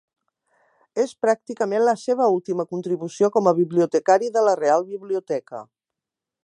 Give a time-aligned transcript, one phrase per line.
[1.03, 5.65] És pràcticament la seva última contribució com a bibliotecari de la Real Biblioteca.